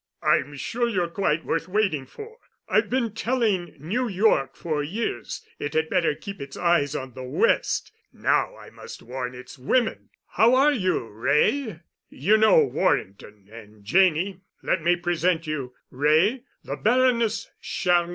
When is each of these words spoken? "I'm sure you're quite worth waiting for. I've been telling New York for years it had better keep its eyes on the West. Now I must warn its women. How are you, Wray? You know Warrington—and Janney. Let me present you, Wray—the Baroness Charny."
"I'm 0.23 0.55
sure 0.57 0.89
you're 0.89 1.11
quite 1.11 1.45
worth 1.45 1.67
waiting 1.67 2.07
for. 2.07 2.39
I've 2.67 2.89
been 2.89 3.13
telling 3.13 3.75
New 3.77 4.07
York 4.07 4.55
for 4.55 4.81
years 4.81 5.45
it 5.59 5.75
had 5.75 5.91
better 5.91 6.15
keep 6.15 6.41
its 6.41 6.57
eyes 6.57 6.95
on 6.95 7.13
the 7.13 7.21
West. 7.21 7.91
Now 8.11 8.57
I 8.57 8.71
must 8.71 9.03
warn 9.03 9.35
its 9.35 9.59
women. 9.59 10.09
How 10.25 10.55
are 10.55 10.73
you, 10.73 11.07
Wray? 11.07 11.81
You 12.09 12.37
know 12.37 12.63
Warrington—and 12.63 13.85
Janney. 13.85 14.41
Let 14.63 14.81
me 14.81 14.95
present 14.95 15.45
you, 15.45 15.75
Wray—the 15.91 16.77
Baroness 16.77 17.51
Charny." 17.61 18.09